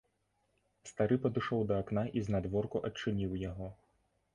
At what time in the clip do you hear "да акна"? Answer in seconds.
1.73-2.03